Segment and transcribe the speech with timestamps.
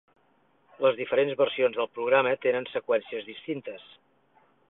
[0.85, 3.87] Les diferents versions del programa tenen seqüències distintes.